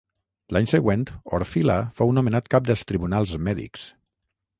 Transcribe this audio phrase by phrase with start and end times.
[0.55, 1.03] L'any següent
[1.39, 3.85] Orfila fou nomenat cap dels tribunals mèdics.